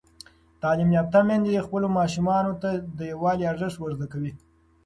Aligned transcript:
تعلیم 0.61 0.89
یافته 0.97 1.19
میندې 1.27 1.65
خپلو 1.65 1.87
ماشومانو 1.97 2.53
ته 2.61 2.69
د 2.97 2.99
یووالي 3.11 3.45
ارزښت 3.51 3.77
ور 3.79 3.91
زده 3.97 4.07
کوي. 4.13 4.31